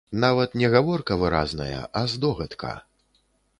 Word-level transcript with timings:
Нават 0.21 0.55
не 0.61 0.67
гаворка 0.75 1.17
выразная, 1.25 1.81
а 2.01 2.05
здогадка. 2.17 2.75